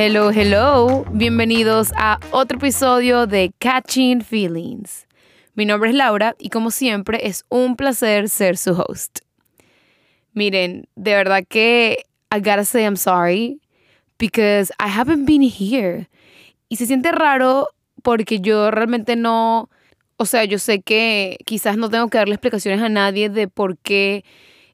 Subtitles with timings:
[0.00, 1.04] Hello, hello.
[1.10, 5.08] Bienvenidos a otro episodio de Catching Feelings.
[5.56, 9.18] Mi nombre es Laura y como siempre es un placer ser su host.
[10.34, 13.60] Miren, de verdad que I gotta say I'm sorry
[14.20, 16.08] because I haven't been here.
[16.68, 17.66] Y se siente raro
[18.04, 19.68] porque yo realmente no,
[20.16, 23.76] o sea, yo sé que quizás no tengo que darle explicaciones a nadie de por
[23.78, 24.24] qué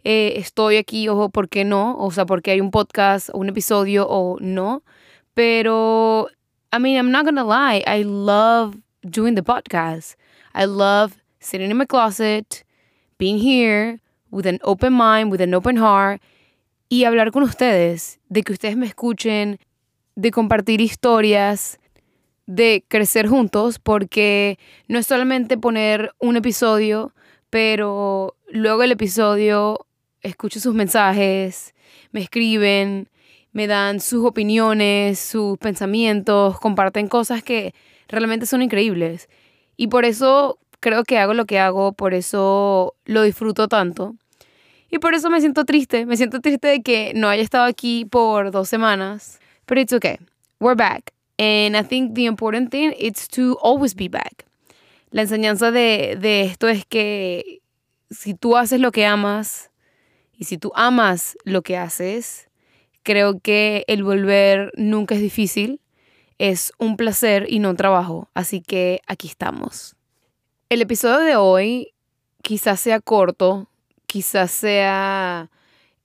[0.04, 4.06] eh, estoy aquí o por qué no, o sea, porque hay un podcast un episodio
[4.06, 4.82] o no.
[5.34, 6.28] Pero,
[6.72, 8.76] I mean, I'm not gonna lie, I love
[9.08, 10.16] doing the podcast.
[10.54, 12.64] I love sitting in my closet,
[13.18, 16.20] being here with an open mind, with an open heart
[16.88, 19.58] y hablar con ustedes, de que ustedes me escuchen,
[20.16, 21.78] de compartir historias,
[22.46, 27.12] de crecer juntos, porque no es solamente poner un episodio,
[27.50, 29.86] pero luego el episodio
[30.22, 31.74] escucho sus mensajes,
[32.12, 33.08] me escriben,
[33.54, 37.72] me dan sus opiniones, sus pensamientos, comparten cosas que
[38.08, 39.28] realmente son increíbles.
[39.76, 44.16] Y por eso creo que hago lo que hago, por eso lo disfruto tanto.
[44.90, 48.04] Y por eso me siento triste, me siento triste de que no haya estado aquí
[48.04, 49.40] por dos semanas.
[49.66, 50.18] Pero it's okay,
[50.58, 51.12] we're back.
[51.38, 54.44] And I think the important thing is to always be back.
[55.10, 57.60] La enseñanza de, de esto es que
[58.10, 59.70] si tú haces lo que amas
[60.36, 62.48] y si tú amas lo que haces,
[63.04, 65.80] creo que el volver nunca es difícil,
[66.38, 68.28] es un placer y no un trabajo.
[68.34, 69.94] Así que aquí estamos.
[70.68, 71.92] El episodio de hoy
[72.42, 73.68] quizás sea corto,
[74.06, 75.50] quizás sea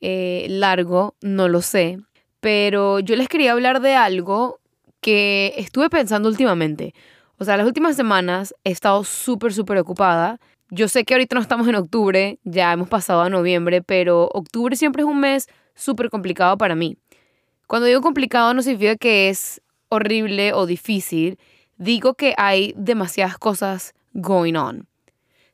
[0.02, 1.98] eh, largo, no lo sé,
[2.40, 4.60] pero yo les quería hablar de algo
[5.02, 6.94] que estuve pensando últimamente.
[7.38, 10.40] O sea, las últimas semanas he estado súper, súper ocupada.
[10.70, 14.76] Yo sé que ahorita no estamos en octubre, ya hemos pasado a noviembre, pero octubre
[14.76, 15.48] siempre es un mes
[15.80, 16.98] súper complicado para mí.
[17.68, 21.40] Cuando digo complicado no significa que es horrible o difícil,
[21.78, 24.88] digo que hay demasiadas cosas going on.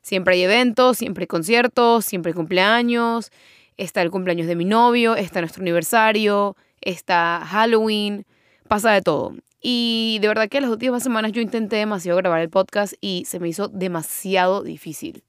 [0.02, 3.30] Siempre hay eventos, siempre hay conciertos, siempre hay cumpleaños,
[3.76, 8.24] está el cumpleaños de mi novio, está nuestro aniversario, está Halloween,
[8.68, 9.34] pasa de todo.
[9.60, 13.40] Y de verdad que las últimas semanas yo intenté demasiado grabar el podcast y se
[13.40, 15.24] me hizo demasiado difícil.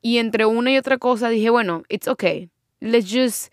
[0.00, 2.50] Y entre una y otra cosa dije, bueno, it's okay.
[2.80, 3.52] Let's just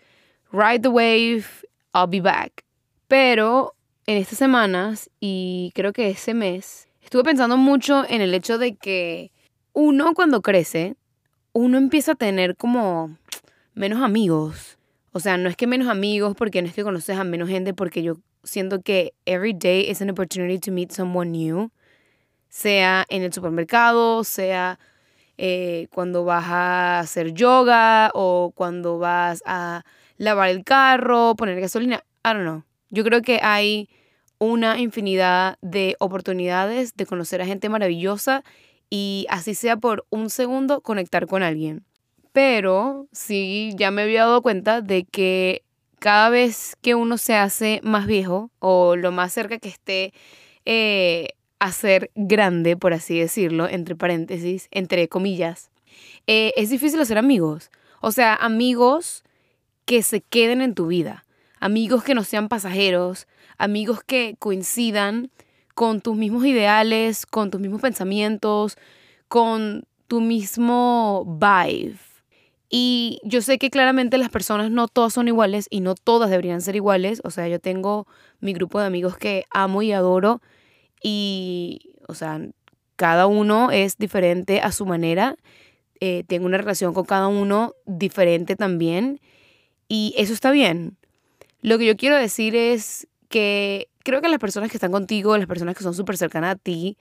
[0.52, 1.64] ride the wave.
[1.94, 2.64] I'll be back.
[3.08, 3.74] Pero
[4.06, 8.74] en estas semanas y creo que ese mes estuve pensando mucho en el hecho de
[8.74, 9.30] que
[9.72, 10.96] uno cuando crece,
[11.52, 13.16] uno empieza a tener como
[13.74, 14.78] menos amigos.
[15.12, 17.74] O sea, no es que menos amigos porque no es que conoces a menos gente
[17.74, 21.70] porque yo siento que every day is an opportunity to meet someone new,
[22.48, 24.78] sea en el supermercado, sea
[25.36, 29.84] eh, cuando vas a hacer yoga o cuando vas a
[30.22, 32.62] lavar el carro, poner gasolina, I don't know.
[32.90, 33.88] Yo creo que hay
[34.38, 38.44] una infinidad de oportunidades de conocer a gente maravillosa
[38.88, 41.84] y así sea por un segundo conectar con alguien.
[42.32, 45.64] Pero sí, ya me había dado cuenta de que
[45.98, 50.12] cada vez que uno se hace más viejo o lo más cerca que esté
[50.64, 55.72] eh, a ser grande, por así decirlo, entre paréntesis, entre comillas,
[56.28, 57.72] eh, es difícil hacer amigos.
[58.00, 59.24] O sea, amigos
[59.84, 61.24] que se queden en tu vida,
[61.60, 63.26] amigos que no sean pasajeros,
[63.58, 65.30] amigos que coincidan
[65.74, 68.76] con tus mismos ideales, con tus mismos pensamientos,
[69.28, 71.98] con tu mismo vibe.
[72.68, 76.62] Y yo sé que claramente las personas no todas son iguales y no todas deberían
[76.62, 77.20] ser iguales.
[77.24, 78.06] O sea, yo tengo
[78.40, 80.40] mi grupo de amigos que amo y adoro
[81.02, 82.40] y, o sea,
[82.96, 85.36] cada uno es diferente a su manera.
[86.00, 89.20] Eh, tengo una relación con cada uno diferente también
[89.92, 90.96] y eso está bien.
[91.60, 95.46] Lo que yo quiero decir es que creo que las personas que están contigo, las
[95.46, 96.96] personas que son súper cercanas a ti,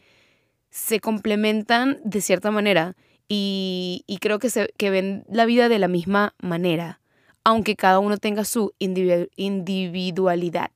[0.72, 2.98] se complementan de cierta manera
[3.30, 7.00] y, creo que, se, que ven la vida de la misma manera,
[7.46, 10.72] aunque cada uno tenga su individualidad.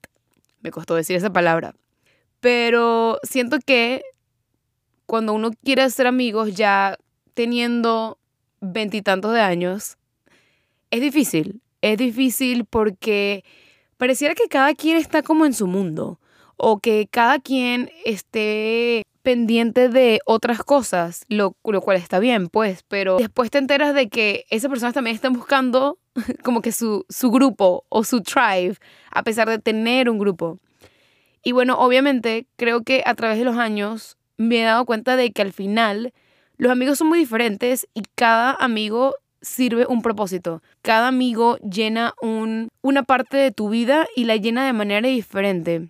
[0.61, 1.75] Me costó decir esa palabra.
[2.39, 4.03] Pero siento que
[5.05, 6.97] cuando uno quiere ser amigos ya
[7.33, 8.19] teniendo
[8.61, 9.97] veintitantos de años,
[10.91, 11.59] es difícil.
[11.85, 13.43] Es difícil porque
[13.97, 16.19] pareciera que cada quien está como en su mundo
[16.57, 22.83] o que cada quien esté pendiente de otras cosas, lo, lo, cual está bien, pues,
[22.87, 25.99] pero después te enteras de que esas personas también están buscando
[26.43, 28.77] como que su, su grupo o su tribe,
[29.11, 30.57] a pesar de tener un grupo.
[31.43, 35.31] Y bueno, obviamente creo que a través de los años me he dado cuenta de
[35.31, 36.13] que al final
[36.57, 39.13] los amigos son muy diferentes y cada amigo
[39.45, 40.61] sirve un propósito.
[40.81, 45.87] Cada amigo llena un, una parte de tu vida y la llena de manera diferente.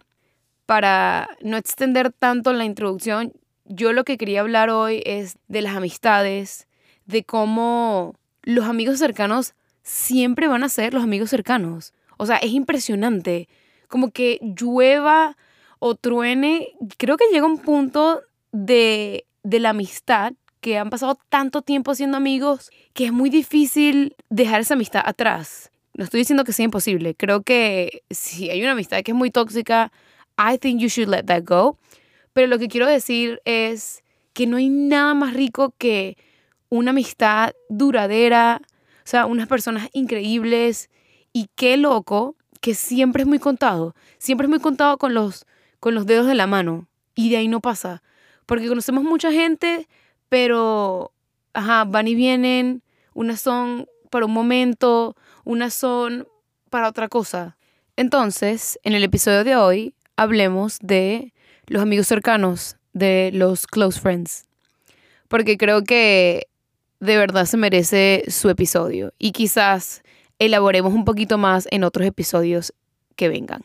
[0.65, 3.33] para no extender tanto la introducción,
[3.65, 6.67] yo lo que quería hablar hoy es de las amistades,
[7.05, 9.53] de cómo los amigos cercanos
[9.83, 11.93] siempre van a ser los amigos cercanos.
[12.17, 13.47] O sea, es impresionante.
[13.87, 15.37] Como que llueva
[15.77, 18.21] o truene, creo que llega un punto
[18.51, 20.33] de, de la amistad
[20.65, 25.69] que han pasado tanto tiempo siendo amigos que es muy difícil dejar esa amistad atrás.
[25.93, 27.13] No estoy diciendo que sea imposible.
[27.13, 29.91] Creo que si hay una amistad que es muy tóxica,
[30.39, 31.77] I think you should let that go.
[32.33, 34.03] Pero lo que quiero decir es
[34.33, 36.17] que no hay nada más rico que
[36.69, 40.89] una amistad duradera, o sea, unas personas increíbles
[41.31, 45.45] y qué loco que siempre es muy contado, siempre es muy contado con los,
[45.79, 48.01] con los dedos de la mano y de ahí no pasa,
[48.47, 49.87] porque conocemos mucha gente,
[50.29, 51.11] pero,
[51.53, 52.81] ajá, van y vienen,
[53.13, 56.27] unas son para un momento, unas son
[56.69, 57.57] para otra cosa.
[57.95, 61.33] Entonces, en el episodio de hoy, hablemos de
[61.67, 64.45] los amigos cercanos, de los close friends,
[65.27, 66.47] porque creo que
[66.99, 70.01] de verdad se merece su episodio y quizás
[70.39, 72.73] elaboremos un poquito más en otros episodios
[73.15, 73.63] que vengan.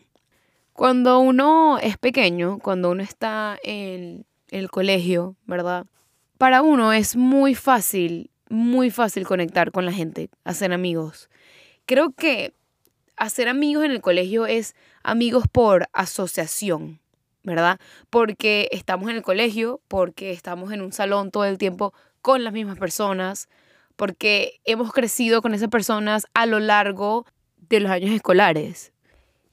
[0.72, 5.86] Cuando uno es pequeño, cuando uno está en el colegio, ¿verdad?
[6.40, 11.28] Para uno es muy fácil, muy fácil conectar con la gente, hacer amigos.
[11.84, 12.54] Creo que
[13.18, 16.98] hacer amigos en el colegio es amigos por asociación,
[17.42, 17.78] ¿verdad?
[18.08, 21.92] Porque estamos en el colegio, porque estamos en un salón todo el tiempo
[22.22, 23.50] con las mismas personas,
[23.96, 27.26] porque hemos crecido con esas personas a lo largo
[27.68, 28.94] de los años escolares.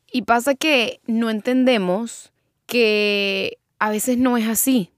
[0.09, 2.31] Y pasa que no entendemos
[2.65, 4.93] que a veces no es así,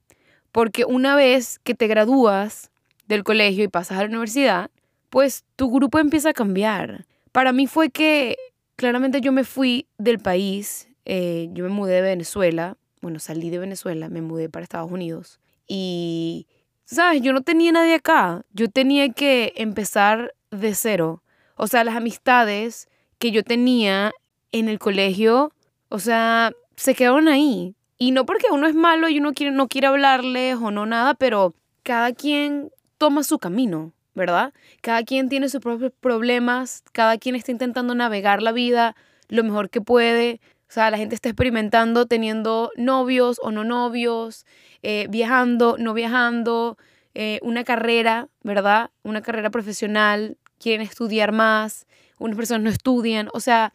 [0.51, 2.71] porque una vez que te gradúas
[3.07, 4.69] del colegio y pasas a la universidad,
[5.09, 7.05] pues tu grupo empieza a cambiar.
[7.31, 8.37] Para mí fue que
[8.75, 13.59] claramente yo me fui del país, eh, yo me mudé de Venezuela, bueno, salí de
[13.59, 16.47] Venezuela, me mudé para Estados Unidos y
[16.85, 17.21] ¿sabes?
[17.21, 18.43] Yo no tenía nadie acá.
[18.51, 21.23] Yo tenía que empezar de cero.
[21.55, 24.11] O sea, las amistades que yo tenía
[24.51, 25.53] en el colegio,
[25.89, 27.75] o sea, se quedaron ahí.
[27.99, 31.15] Y no porque uno es malo y uno quiere, no quiere hablarles o no nada,
[31.15, 31.53] pero
[31.83, 34.53] cada quien toma su camino, ¿verdad?
[34.81, 38.95] Cada quien tiene sus propios problemas, cada quien está intentando navegar la vida
[39.27, 40.39] lo mejor que puede.
[40.69, 44.45] O sea, la gente está experimentando teniendo novios o no novios,
[44.81, 46.77] eh, viajando, no viajando,
[47.15, 48.91] eh, una carrera, ¿verdad?
[49.03, 51.85] Una carrera profesional, quieren estudiar más,
[52.17, 53.27] unas personas no estudian.
[53.33, 53.73] O sea,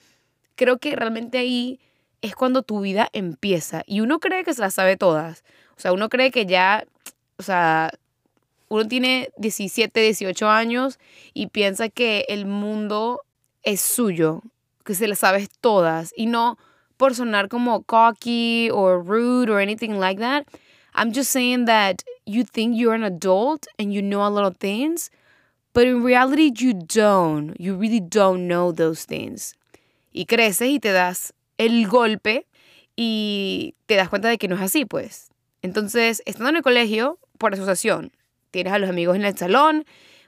[0.54, 1.78] creo que realmente ahí
[2.24, 3.82] es cuando tu vida empieza.
[3.86, 5.44] Y uno cree que se las sabe todas.
[5.76, 6.86] O sea, uno cree que ya,
[7.36, 7.92] o sea,
[8.68, 10.98] uno tiene 17, 18 años
[11.34, 13.20] y piensa que el mundo
[13.62, 14.40] es suyo,
[14.84, 16.14] que se las sabe todas.
[16.16, 16.56] Y no
[16.96, 20.46] por sonar como cocky or rude or anything like that.
[20.94, 24.56] I'm just saying that you think you're an adult and you know a lot of
[24.56, 25.10] things,
[25.74, 27.54] but in reality you don't.
[27.60, 29.56] You really don't know those things.
[30.14, 32.46] Y creces y te das el golpe
[32.96, 35.30] y te das cuenta de que no es así, pues.
[35.62, 38.12] Entonces, estando en el colegio, por asociación,
[38.50, 39.84] tienes a los amigos en el salón,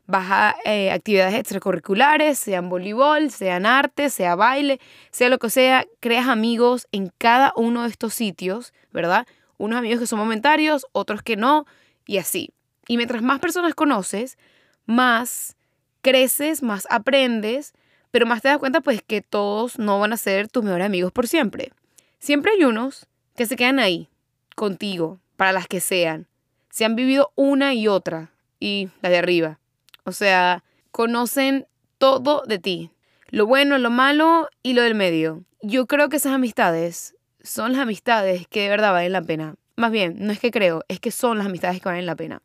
[0.06, 4.80] vas a eh, actividades extracurriculares, sean voleibol, sean arte, sea baile,
[5.10, 9.26] sea lo que sea, creas amigos en cada uno de estos sitios, ¿verdad?
[9.58, 11.66] Unos amigos que son momentarios, otros que no,
[12.06, 12.50] y así.
[12.88, 14.38] Y mientras más personas conoces,
[14.86, 15.56] más
[16.02, 17.72] creces, más aprendes,
[18.16, 21.12] pero más te das cuenta pues que todos no van a ser tus mejores amigos
[21.12, 21.72] por siempre.
[22.18, 23.06] Siempre hay unos
[23.36, 24.08] que se quedan ahí,
[24.54, 26.26] contigo, para las que sean.
[26.70, 29.58] Se han vivido una y otra, y la de arriba.
[30.04, 31.66] O sea, conocen
[31.98, 32.90] todo de ti.
[33.28, 35.44] Lo bueno, lo malo y lo del medio.
[35.60, 39.56] Yo creo que esas amistades son las amistades que de verdad valen la pena.
[39.76, 42.40] Más bien, no es que creo, es que son las amistades que valen la pena.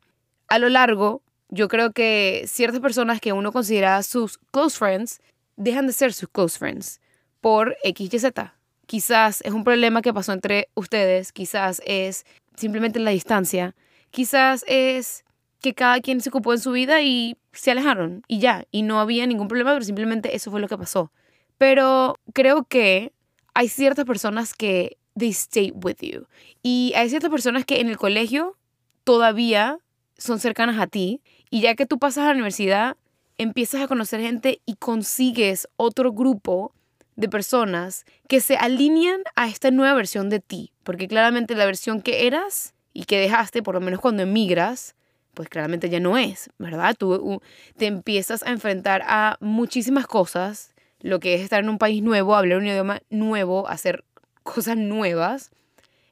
[0.48, 5.22] A lo largo, yo creo que ciertas personas que uno considera sus close friends
[5.56, 7.00] dejan de ser sus close friends
[7.40, 8.54] por X y Z.
[8.86, 12.24] Quizás es un problema que pasó entre ustedes, quizás es
[12.56, 13.74] simplemente la distancia,
[14.10, 15.24] quizás es
[15.60, 19.00] que cada quien se ocupó en su vida y se alejaron y ya, y no
[19.00, 21.12] había ningún problema, pero simplemente eso fue lo que pasó.
[21.58, 23.12] Pero creo que
[23.54, 26.26] hay ciertas personas que they stay with you
[26.62, 28.56] y hay ciertas personas que en el colegio
[29.04, 29.78] todavía
[30.16, 32.96] son cercanas a ti y ya que tú pasas a la universidad
[33.42, 36.74] empiezas a conocer gente y consigues otro grupo
[37.16, 42.00] de personas que se alinean a esta nueva versión de ti, porque claramente la versión
[42.00, 44.94] que eras y que dejaste, por lo menos cuando emigras,
[45.34, 46.94] pues claramente ya no es, ¿verdad?
[46.98, 47.40] Tú
[47.76, 52.34] te empiezas a enfrentar a muchísimas cosas, lo que es estar en un país nuevo,
[52.34, 54.04] hablar un idioma nuevo, hacer
[54.42, 55.50] cosas nuevas.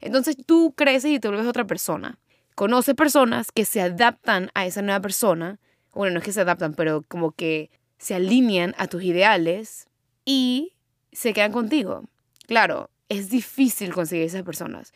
[0.00, 2.18] Entonces tú creces y te vuelves otra persona.
[2.54, 5.58] Conoces personas que se adaptan a esa nueva persona.
[5.92, 9.88] Bueno, no es que se adaptan, pero como que se alinean a tus ideales
[10.24, 10.72] y
[11.12, 12.04] se quedan contigo.
[12.46, 14.92] Claro, es difícil conseguir esas personas.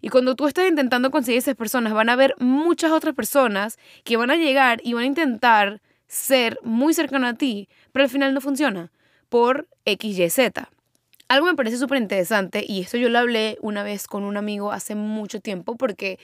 [0.00, 4.16] Y cuando tú estás intentando conseguir esas personas, van a haber muchas otras personas que
[4.16, 8.32] van a llegar y van a intentar ser muy cercano a ti, pero al final
[8.32, 8.90] no funciona
[9.28, 10.70] por X, Y, Z.
[11.28, 14.72] Algo me parece súper interesante y esto yo lo hablé una vez con un amigo
[14.72, 16.18] hace mucho tiempo porque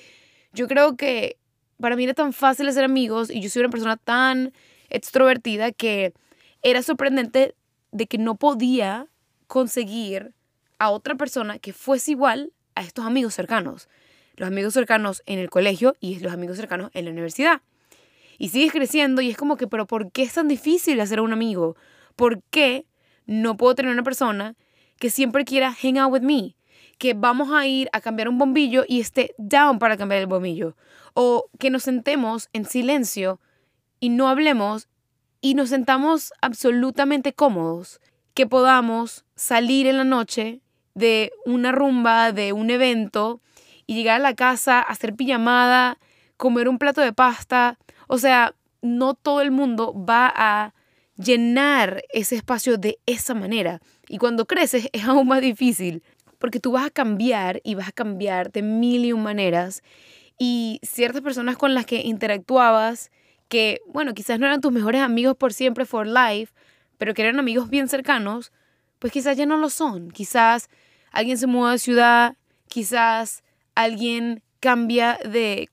[0.52, 1.36] yo creo que
[1.80, 4.52] para mí era tan fácil hacer amigos y yo soy una persona tan
[4.88, 6.14] extrovertida que
[6.62, 7.54] era sorprendente
[7.92, 9.06] de que no podía
[9.46, 10.32] conseguir
[10.78, 13.88] a otra persona que fuese igual a estos amigos cercanos.
[14.36, 17.62] Los amigos cercanos en el colegio y los amigos cercanos en la universidad.
[18.38, 21.32] Y sigues creciendo y es como que, pero ¿por qué es tan difícil hacer un
[21.32, 21.76] amigo?
[22.16, 22.84] ¿Por qué
[23.24, 24.56] no puedo tener una persona
[24.98, 26.55] que siempre quiera hang out with me?
[26.98, 30.76] Que vamos a ir a cambiar un bombillo y esté down para cambiar el bombillo.
[31.14, 33.40] O que nos sentemos en silencio
[34.00, 34.88] y no hablemos
[35.40, 38.00] y nos sentamos absolutamente cómodos.
[38.34, 40.60] Que podamos salir en la noche
[40.94, 43.40] de una rumba, de un evento
[43.86, 45.98] y llegar a la casa, hacer pijamada,
[46.36, 47.78] comer un plato de pasta.
[48.08, 50.74] O sea, no todo el mundo va a
[51.16, 53.80] llenar ese espacio de esa manera.
[54.08, 56.02] Y cuando creces es aún más difícil,
[56.38, 59.82] porque tú vas a cambiar y vas a cambiar de mil y un maneras.
[60.38, 63.10] Y ciertas personas con las que interactuabas,
[63.48, 66.52] que, bueno, quizás no eran tus mejores amigos por siempre, for life,
[66.98, 68.52] pero que eran amigos bien cercanos,
[68.98, 70.10] pues quizás ya no lo son.
[70.10, 70.68] Quizás
[71.10, 72.36] alguien se muda de ciudad,
[72.68, 73.42] quizás
[73.74, 75.68] alguien cambia de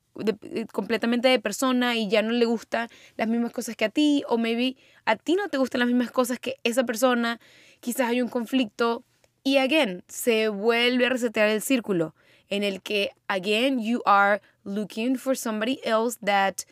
[0.72, 4.38] completamente de persona y ya no le gustan las mismas cosas que a ti, o
[4.38, 7.40] maybe a ti no te gustan las mismas cosas que esa persona,
[7.80, 9.04] quizás hay un conflicto
[9.44, 12.16] y again, se vuelve a resetear el círculo
[12.50, 16.66] en el que again you are looking for somebody else that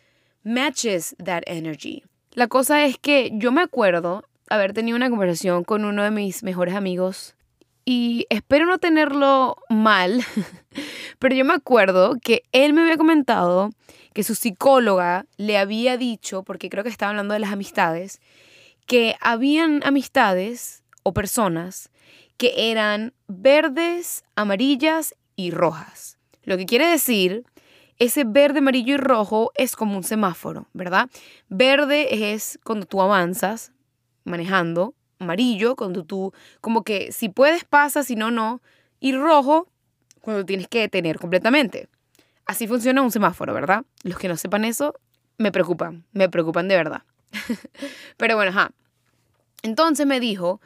[0.44, 2.04] matches that energy.
[2.34, 6.44] La cosa es que yo me acuerdo haber tenido una conversación con uno de mis
[6.44, 7.36] mejores amigos
[7.84, 10.24] y espero no tenerlo mal,
[11.20, 13.72] pero yo me acuerdo que él me había comentado
[14.14, 18.20] que su psicóloga le había dicho, porque creo que estaba hablando de las amistades,
[18.86, 21.91] que habían amistades o personas
[22.42, 26.18] que eran verdes, amarillas y rojas.
[26.42, 27.46] Lo que quiere decir,
[28.00, 31.08] ese verde, amarillo y rojo es como un semáforo, ¿verdad?
[31.50, 33.74] Verde es cuando tú avanzas
[34.24, 38.60] manejando, amarillo, cuando tú, como que si puedes pasa, si no, no.
[39.00, 39.68] Y rojo,
[40.22, 41.90] cuando tienes que detener completamente.
[42.48, 43.86] Así funciona un semáforo, ¿verdad?
[44.02, 44.96] Los que no sepan eso,
[45.38, 47.04] me preocupan, me preocupan de verdad.
[48.18, 48.72] Pero bueno, ajá.
[49.62, 50.60] Entonces me dijo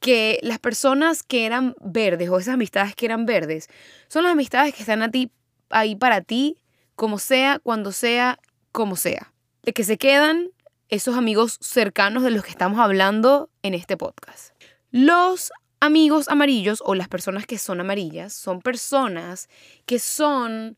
[0.00, 3.68] que las personas que eran verdes o esas amistades que eran verdes
[4.08, 5.30] son las amistades que están a ti,
[5.70, 6.58] ahí para ti,
[6.94, 8.38] como sea, cuando sea,
[8.72, 9.32] como sea.
[9.62, 10.50] De que se quedan
[10.88, 14.54] esos amigos cercanos de los que estamos hablando en este podcast.
[14.90, 15.50] Los
[15.80, 19.48] amigos amarillos o las personas que son amarillas son personas
[19.84, 20.76] que son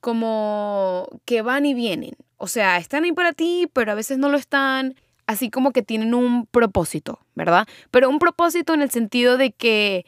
[0.00, 2.14] como que van y vienen.
[2.36, 4.94] O sea, están ahí para ti, pero a veces no lo están.
[5.28, 7.68] Así como que tienen un propósito, ¿verdad?
[7.90, 10.06] Pero un propósito en el sentido de que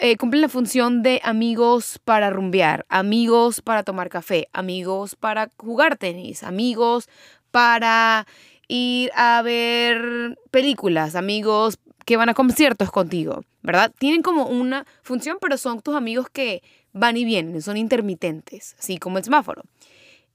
[0.00, 5.96] eh, cumplen la función de amigos para rumbear, amigos para tomar café, amigos para jugar
[5.96, 7.08] tenis, amigos
[7.50, 8.28] para
[8.68, 13.92] ir a ver películas, amigos que van a conciertos contigo, ¿verdad?
[13.98, 18.98] Tienen como una función, pero son tus amigos que van y vienen, son intermitentes, así
[18.98, 19.62] como el semáforo.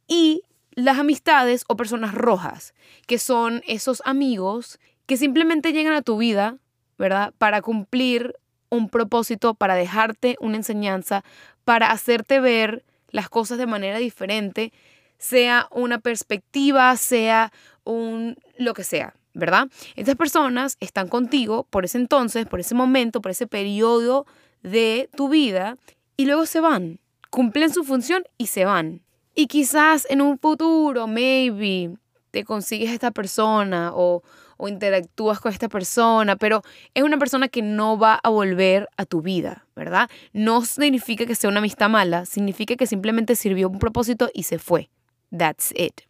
[0.10, 0.44] Y
[0.76, 2.74] las amistades o personas rojas,
[3.08, 6.58] que son esos amigos que simplemente llegan a tu vida,
[6.98, 7.34] ¿verdad?
[7.38, 8.36] Para cumplir
[8.70, 11.24] un propósito, para dejarte una enseñanza,
[11.64, 14.74] para hacerte ver las cosas de manera diferente,
[15.18, 17.52] sea una perspectiva, sea
[17.84, 19.70] un lo que sea, ¿verdad?
[19.96, 24.26] Estas personas están contigo por ese entonces, por ese momento, por ese periodo
[24.64, 25.78] de tu vida
[26.18, 27.00] y luego se van,
[27.30, 29.02] cumplen su función y se van.
[29.36, 31.96] Y quizás en un futuro, maybe,
[32.32, 34.24] te consigues esta persona o,
[34.58, 36.62] o interactúas con esta persona, pero
[36.94, 40.10] es una persona que no va a volver a tu vida, ¿verdad?
[40.34, 44.60] No significa que sea una amistad mala, significa que simplemente sirvió un propósito y se
[44.60, 44.90] fue.
[45.36, 46.02] That's it.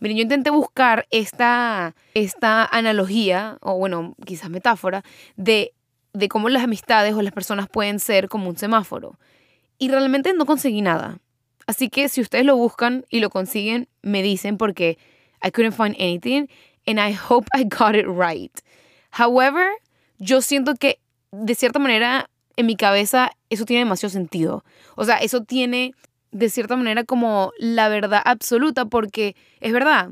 [0.00, 5.02] Miren, yo intenté buscar esta, esta analogía, o bueno, quizás metáfora,
[5.36, 5.72] de,
[6.12, 9.18] de cómo las amistades o las personas pueden ser como un semáforo.
[9.76, 11.18] Y realmente no conseguí nada.
[11.68, 14.96] Así que si ustedes lo buscan y lo consiguen, me dicen porque
[15.44, 16.48] I couldn't find anything
[16.86, 18.58] and I hope I got it right.
[19.10, 19.66] However,
[20.18, 20.98] yo siento que
[21.30, 24.64] de cierta manera en mi cabeza eso tiene demasiado sentido.
[24.96, 25.92] O sea, eso tiene
[26.30, 30.08] de cierta manera como la verdad absoluta porque es verdad.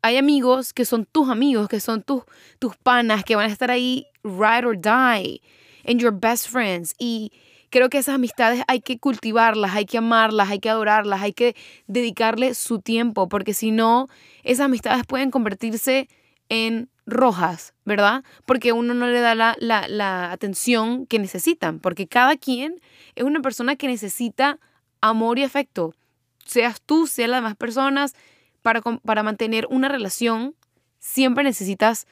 [0.00, 2.22] Hay amigos que son tus amigos, que son tus,
[2.58, 5.42] tus panas, que van a estar ahí ride or die,
[5.86, 6.94] and your best friends.
[6.98, 7.32] Y
[7.70, 11.56] creo que esas amistades hay que cultivarlas, hay que amarlas, hay que adorarlas, hay que
[11.86, 14.08] dedicarle su tiempo, porque si no,
[14.42, 16.08] esas amistades pueden convertirse
[16.48, 18.24] en rojas, ¿verdad?
[18.44, 22.80] Porque uno no le da la, la, atención que necesitan, porque cada quien
[23.14, 24.58] es una persona que necesita
[25.00, 25.94] amor y afecto,
[26.44, 28.14] seas tú, sean las demás personas,
[28.62, 30.54] para, para mantener una relación,
[30.98, 32.06] siempre necesitas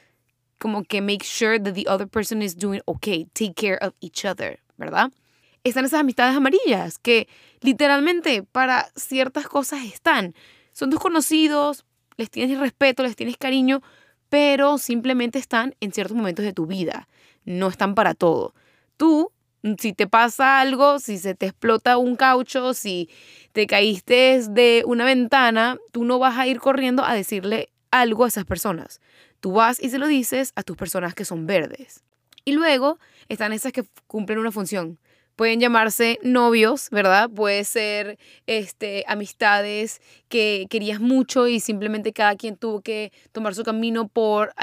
[0.57, 4.25] como que make sure that the other person is doing okay, take care of each
[4.25, 5.11] other, ¿verdad?
[5.63, 7.27] Están esas amistades amarillas que
[7.61, 10.33] literalmente para ciertas cosas están.
[10.71, 11.85] Son desconocidos,
[12.17, 13.81] les tienes respeto, les tienes cariño,
[14.29, 17.07] pero simplemente están en ciertos momentos de tu vida,
[17.45, 18.53] no están para todo.
[18.97, 19.31] Tú,
[19.79, 23.09] si te pasa algo, si se te explota un caucho, si
[23.51, 28.27] te caíste de una ventana, tú no vas a ir corriendo a decirle algo a
[28.27, 29.01] esas personas.
[29.39, 32.03] Tú vas y se lo dices a tus personas que son verdes.
[32.45, 34.99] Y luego están esas que cumplen una función
[35.39, 37.29] pueden llamarse novios, ¿verdad?
[37.29, 43.63] Puede ser este, amistades que querías mucho y simplemente cada quien tuvo que tomar su
[43.63, 44.53] camino por,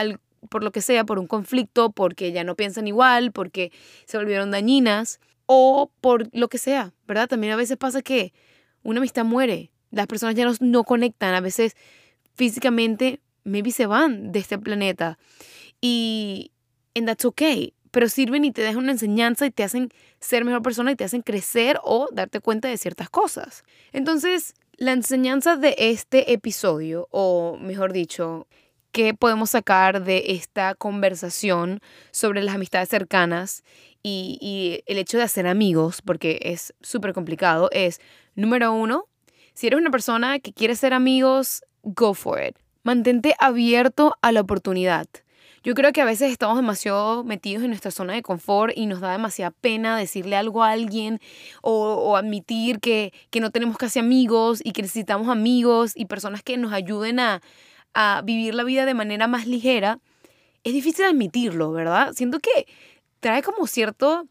[0.51, 3.73] por lo que sea, por un conflicto, porque ya no piensan igual, porque
[4.05, 7.27] se volvieron dañinas o por lo que sea, ¿verdad?
[7.27, 8.35] También a veces pasa que
[8.83, 11.75] una amistad muere, las personas ya no, no conectan, a veces
[12.35, 15.19] físicamente, maybe se van de este planeta
[15.81, 16.51] y
[16.95, 19.89] and that's okay pero sirven y te dejan una enseñanza y te hacen
[20.21, 23.65] ser mejor persona y te hacen crecer o darte cuenta de ciertas cosas.
[23.91, 28.49] Entonces, la enseñanza de este episodio, o mejor dicho,
[28.93, 33.65] ¿qué podemos sacar de esta conversación sobre las amistades cercanas
[34.03, 38.03] y, y el hecho de hacer amigos, porque es súper complicado, es,
[38.35, 39.07] número uno,
[39.55, 42.59] si eres una persona que quiere ser amigos, go for it.
[42.83, 45.07] Mantente abierto a la oportunidad.
[45.67, 49.01] Yo creo que a veces estamos demasiado metidos en nuestra zona de confort y nos
[49.01, 51.19] da demasiada pena decirle algo a alguien
[51.61, 56.73] o, admitir que, no tenemos casi amigos y que necesitamos amigos y personas que nos
[56.73, 57.43] ayuden a,
[57.95, 59.99] a vivir la vida de manera más ligera.
[60.63, 62.13] Es difícil admitirlo, ¿verdad?
[62.13, 62.69] Siento que
[63.19, 64.29] trae como cierto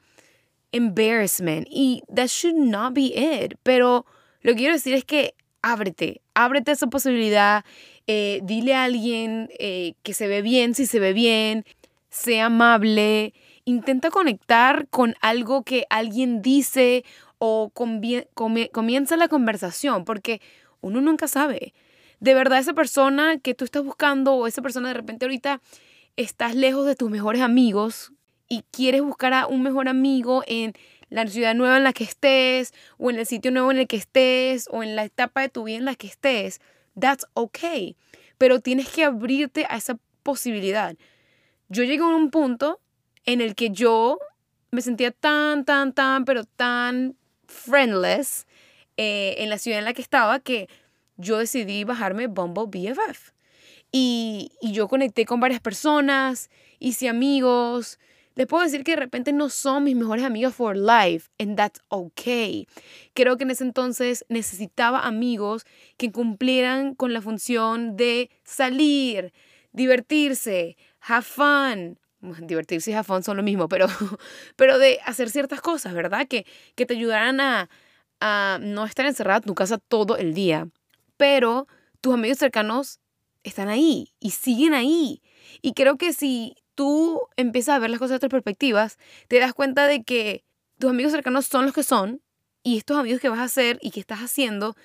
[0.71, 3.56] embarrassment y that should not be it.
[3.62, 4.06] Pero
[4.39, 7.65] lo que quiero decir es que ábrete, ábrete a esa posibilidad
[8.08, 11.65] eh, dile a alguien eh, que se ve bien si se ve bien,
[12.10, 13.34] sea amable,
[13.65, 17.04] intenta conectar con algo que alguien dice
[17.38, 20.41] o comienza la conversación, porque
[20.82, 21.74] uno nunca sabe.
[22.20, 25.62] De verdad, esa persona que tú estás buscando o esa persona de repente ahorita
[26.15, 28.13] estás lejos de tus mejores amigos
[28.48, 30.74] y quieres buscar a un mejor amigo en
[31.10, 33.98] la ciudad nueva en la que estés o en el sitio nuevo en el que
[33.98, 36.62] estés o en la etapa de tu vida en la que estés
[36.99, 37.95] that's okay.
[38.38, 40.95] Pero tienes que abrirte a esa posibilidad.
[41.69, 42.79] Yo llegué a un punto
[43.25, 44.19] en el que yo
[44.71, 47.15] me sentía tan, tan, tan, pero tan
[47.47, 48.45] friendless
[48.97, 50.69] eh, en la ciudad en la que estaba que
[51.17, 53.31] yo decidí bajarme Bumble BFF.
[53.91, 57.99] Y, y yo conecté con varias personas, hice amigos,
[58.36, 61.80] les puedo decir que de repente no son mis mejores amigos for life, and that's
[61.88, 62.67] okay.
[63.13, 65.65] Creo que en ese entonces necesitaba amigos
[65.98, 69.34] que cumplieran con la función de salir,
[69.71, 71.98] divertirse, have fun.
[72.21, 73.88] Divertirse y have fun son lo mismo, pero,
[74.56, 76.28] pero de hacer ciertas cosas, ¿verdad?
[76.28, 76.45] Que,
[76.76, 77.69] que te ayudaran a,
[78.19, 80.67] a no estar encerrado en tu casa todo el día.
[81.17, 81.67] Pero
[82.02, 83.00] tus amigos cercanos
[83.43, 85.21] están ahí y siguen ahí.
[85.62, 89.54] Y creo que si tú empiezas a ver las cosas de otras perspectivas, te das
[89.54, 90.44] cuenta de que
[90.78, 92.22] tus amigos cercanos son los que son
[92.64, 94.76] y estos amigos que vas a hacer y que estás haciendo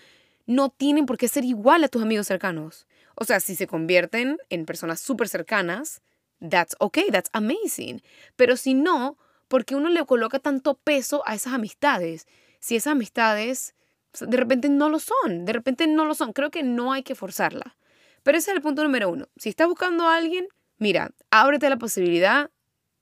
[0.46, 2.87] no tienen por qué ser igual a tus amigos cercanos.
[3.14, 6.03] O sea, si se convierten en personas súper cercanas,
[6.40, 8.03] that's okay, that's amazing.
[8.37, 12.26] Pero si no, ¿por qué uno le coloca tanto peso a esas amistades?
[12.61, 13.74] Si esas amistades
[14.18, 16.33] de repente no lo son, de repente no lo son.
[16.33, 17.76] Creo que no hay que forzarla.
[18.22, 19.29] Pero ese es el punto número uno.
[19.37, 20.48] Si estás buscando a alguien,
[20.80, 22.50] Mira, ábrete la posibilidad,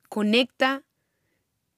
[0.09, 0.83] conecta,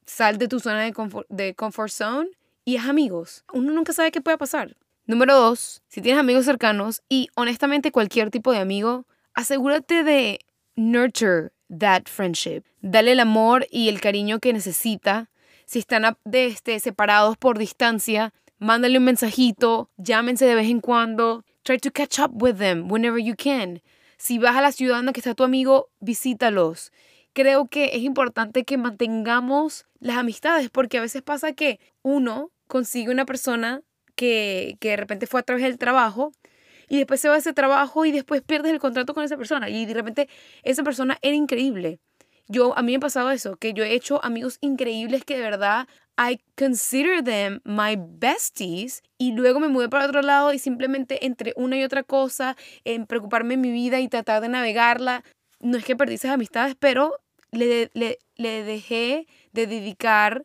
[0.06, 2.30] sal de tu zona de comfort, de comfort zone
[2.64, 3.44] y haz amigos.
[3.52, 4.78] Uno nunca sabe qué puede pasar.
[5.04, 10.38] Número dos, si tienes amigos cercanos y honestamente cualquier tipo de amigo, asegúrate de
[10.74, 12.62] nurture that friendship.
[12.80, 15.28] Dale el amor y el cariño que necesita.
[15.66, 21.44] Si están de este, separados por distancia, mándale un mensajito, llámense de vez en cuando.
[21.62, 23.82] Try to catch up with them whenever you can.
[24.20, 26.92] Si vas a la ciudad donde está tu amigo, visítalos.
[27.33, 33.11] creo que es importante que mantengamos las amistades, porque a veces pasa que uno consigue
[33.11, 33.80] una persona
[34.16, 36.33] que, que de repente fue a través del trabajo
[36.87, 39.70] y después se va a ese trabajo y después pierdes el contrato con esa persona
[39.70, 40.28] y de repente
[40.64, 41.98] esa persona era increíble.
[42.50, 45.42] Yo, a mí me ha pasado eso, que yo he hecho amigos increíbles que de
[45.42, 45.86] verdad
[46.18, 51.52] I consider them my besties y luego me mudé para otro lado y simplemente entre
[51.56, 55.22] una y otra cosa, en preocuparme en mi vida y tratar de navegarla,
[55.60, 57.20] no es que perdí esas amistades, pero
[57.52, 60.44] le, le, le dejé de dedicar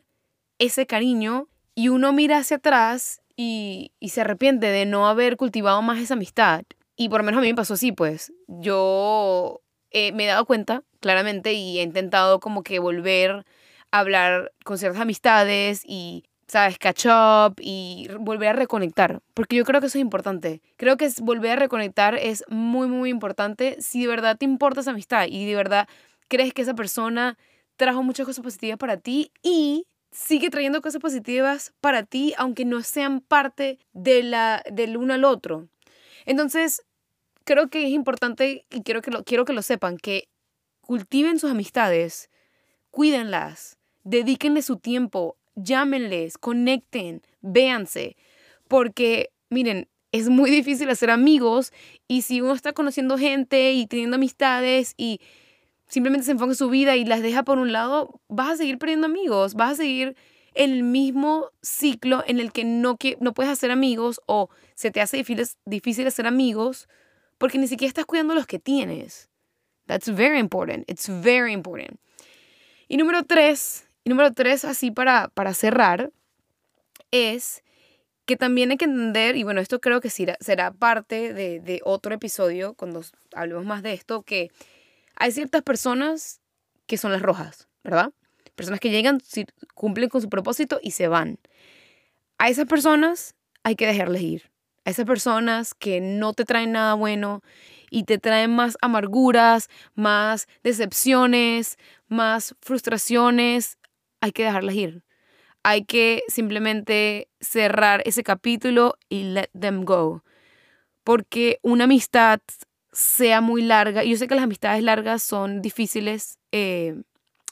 [0.60, 5.82] ese cariño y uno mira hacia atrás y, y se arrepiente de no haber cultivado
[5.82, 6.62] más esa amistad.
[6.96, 8.32] Y por lo menos a mí me pasó así, pues.
[8.46, 13.44] Yo eh, me he dado cuenta, claramente, y he intentado como que volver
[13.92, 16.78] a hablar con ciertas amistades y, ¿sabes?
[16.78, 19.20] Catch up y volver a reconectar.
[19.32, 20.62] Porque yo creo que eso es importante.
[20.76, 24.90] Creo que volver a reconectar es muy, muy importante si de verdad te importa esa
[24.90, 25.88] amistad y de verdad
[26.26, 27.38] crees que esa persona
[27.76, 32.82] trajo muchas cosas positivas para ti y sigue trayendo cosas positivas para ti, aunque no
[32.82, 35.68] sean parte de la, del uno al otro.
[36.24, 36.82] Entonces,
[37.44, 40.28] creo que es importante y quiero que lo, quiero que lo sepan, que
[40.86, 42.30] cultiven sus amistades,
[42.90, 48.16] cuídenlas, dedíquenle su tiempo, llámenles, conecten, véanse,
[48.68, 51.72] porque miren, es muy difícil hacer amigos
[52.08, 55.20] y si uno está conociendo gente y teniendo amistades y
[55.88, 58.78] simplemente se enfoca en su vida y las deja por un lado, vas a seguir
[58.78, 60.16] perdiendo amigos, vas a seguir
[60.54, 65.00] en el mismo ciclo en el que no, no puedes hacer amigos o se te
[65.00, 66.88] hace difícil, difícil hacer amigos
[67.38, 69.28] porque ni siquiera estás cuidando los que tienes.
[69.86, 70.84] That's very important.
[70.88, 72.00] It's very important.
[72.88, 76.12] Y número tres, y número tres, así para, para cerrar,
[77.10, 77.62] es
[78.26, 81.80] que también hay que entender, y bueno, esto creo que será, será parte de, de
[81.84, 83.02] otro episodio cuando
[83.34, 84.50] hablemos más de esto, que
[85.16, 86.40] hay ciertas personas
[86.86, 88.12] que son las rojas, ¿verdad?
[88.54, 89.20] Personas que llegan,
[89.74, 91.38] cumplen con su propósito y se van.
[92.38, 94.50] A esas personas hay que dejarles ir.
[94.84, 97.42] A esas personas que no te traen nada bueno
[97.90, 103.78] y te traen más amarguras, más decepciones, más frustraciones,
[104.20, 105.02] hay que dejarlas ir.
[105.62, 110.22] Hay que simplemente cerrar ese capítulo y let them go.
[111.02, 112.40] Porque una amistad
[112.92, 114.04] sea muy larga.
[114.04, 116.94] Yo sé que las amistades largas son difíciles eh,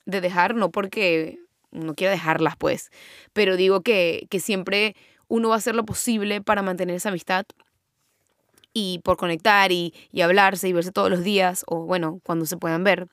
[0.07, 1.39] de dejar, no porque
[1.71, 2.91] no quiera dejarlas, pues,
[3.33, 4.95] pero digo que, que siempre
[5.29, 7.45] uno va a hacer lo posible para mantener esa amistad
[8.75, 12.59] y por conectar y, y hablarse y verse todos los días o bueno, cuando se
[12.59, 13.09] puedan ver.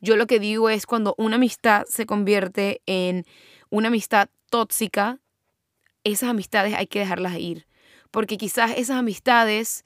[0.00, 3.24] Yo lo que digo es cuando una amistad se convierte en
[3.70, 5.18] una amistad tóxica,
[6.04, 7.66] esas amistades hay que dejarlas ir.
[8.10, 9.84] Porque quizás esas amistades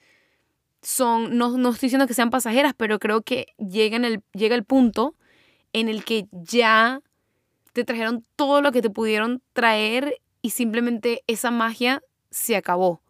[0.81, 4.65] son, no, no estoy diciendo que sean pasajeras, pero creo que llega, el, llega el
[4.65, 5.15] punto
[5.71, 7.01] en el que ya
[7.73, 13.01] te trajeron todo lo que te pudieron traer y simplemente esa magia se acabó,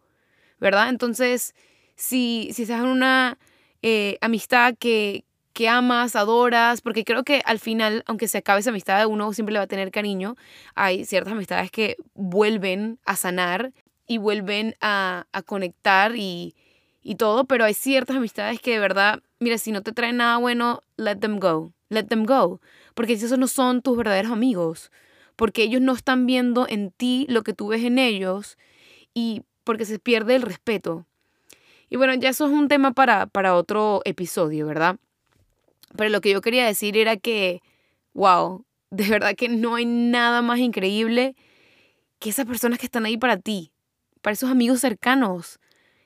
[0.60, 0.90] ¿verdad?
[0.90, 1.54] Entonces,
[1.98, 3.38] si, si estás en una
[3.82, 8.70] eh, amistad que, que amas, adoras, porque creo que al final, aunque se acabe esa
[8.70, 10.36] amistad, uno siempre le va a tener cariño,
[10.76, 13.72] hay ciertas amistades que vuelven a sanar
[14.06, 16.54] y vuelven a, a conectar y,
[17.02, 20.36] y todo, pero hay ciertas amistades que de verdad, mira, si no te traen nada
[20.36, 22.60] bueno, let them go, let them go,
[22.94, 24.92] porque si esos no son tus verdaderos amigos,
[25.34, 28.56] porque ellos no están viendo en ti lo que tú ves en ellos
[29.14, 31.06] y porque se pierde el respeto.
[31.90, 34.96] Y bueno, ya eso es un tema para, para otro episodio, ¿verdad?
[35.96, 37.62] Pero lo que yo quería decir era que,
[38.12, 41.34] wow, de verdad que no hay nada más increíble
[42.18, 43.72] que esas personas que están ahí para ti,
[44.20, 45.60] para esos amigos cercanos,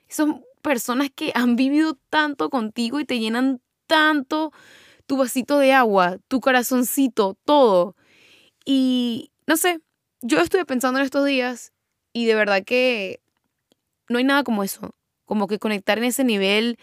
[0.07, 0.29] esos
[0.61, 4.51] personas que han vivido tanto contigo y te llenan tanto
[5.05, 7.95] tu vasito de agua, tu corazoncito, todo.
[8.65, 9.81] Y no sé,
[10.21, 11.73] yo estuve pensando en estos días
[12.13, 13.19] y de verdad que
[14.07, 16.77] no hay nada como eso, como que conectar en ese nivel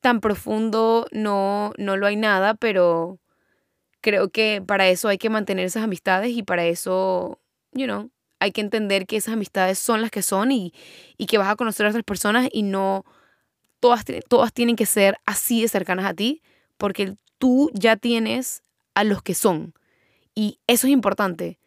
[0.00, 3.18] tan profundo no no lo hay nada, pero
[4.00, 7.40] creo que para eso hay que mantener esas amistades y para eso,
[7.72, 10.74] you know, hay que entender que esas amistades son las que son y,
[11.16, 13.04] y que vas a conocer a otras personas y no
[13.80, 16.42] todas, todas tienen que ser así de cercanas a ti,
[16.76, 18.62] porque tú ya tienes
[18.94, 19.74] a los que son.
[20.34, 21.58] Y eso es importante.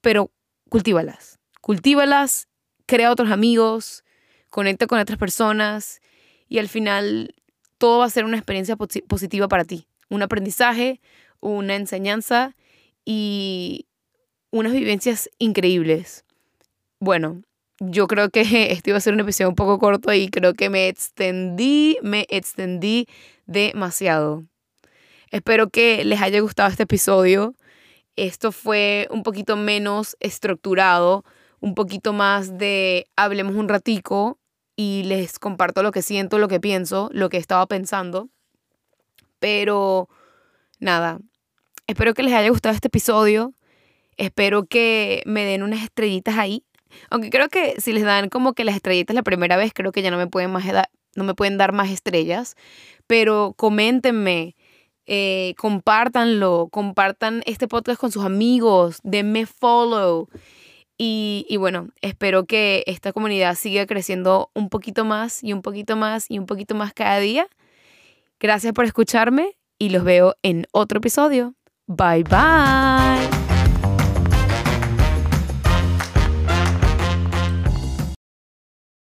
[0.00, 0.30] Pero
[0.68, 1.38] cultívalas.
[1.60, 2.48] Cultívalas,
[2.86, 4.04] crea otros amigos,
[4.50, 6.00] conecta con otras personas
[6.48, 7.34] y al final
[7.78, 9.86] todo va a ser una experiencia positiva para ti.
[10.08, 11.00] Un aprendizaje,
[11.40, 12.56] una enseñanza
[13.04, 13.86] y
[14.50, 16.24] unas vivencias increíbles.
[16.98, 17.42] Bueno,
[17.78, 20.68] yo creo que este iba a ser un episodio un poco corto y creo que
[20.68, 23.06] me extendí, me extendí
[23.46, 24.44] demasiado.
[25.30, 27.54] Espero que les haya gustado este episodio.
[28.16, 31.24] Esto fue un poquito menos estructurado,
[31.60, 34.39] un poquito más de hablemos un ratico
[34.80, 38.30] y les comparto lo que siento, lo que pienso, lo que estaba pensando.
[39.38, 40.08] Pero
[40.78, 41.18] nada,
[41.86, 43.52] espero que les haya gustado este episodio.
[44.16, 46.64] Espero que me den unas estrellitas ahí.
[47.10, 50.00] Aunque creo que si les dan como que las estrellitas la primera vez, creo que
[50.00, 50.64] ya no me pueden, más
[51.14, 52.56] no me pueden dar más estrellas.
[53.06, 54.56] Pero coméntenme,
[55.04, 60.30] eh, compártanlo, compartan este podcast con sus amigos, denme follow.
[61.02, 66.30] Y, bueno, espero que esta comunidad siga creciendo un poquito más y un poquito más
[66.30, 67.48] y un poquito más cada día.
[68.38, 71.54] Gracias por escucharme y los veo en otro episodio.
[71.86, 73.49] Bye bye.